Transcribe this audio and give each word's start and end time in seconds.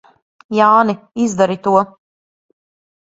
Jāni, 0.59 0.95
izdari 1.25 1.59
to! 1.67 1.75